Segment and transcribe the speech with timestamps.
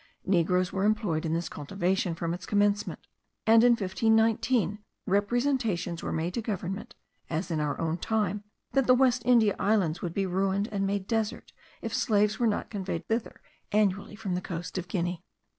[0.25, 3.01] Negroes were employed in this cultivation from its commencement;
[3.45, 6.95] and in 1519 representations were made to government,
[7.29, 11.05] as in our own time, that the West India Islands would be ruined and made
[11.05, 11.53] desert,
[11.83, 13.41] if slaves were not conveyed thither
[13.71, 15.23] annually from the coast of Guinea.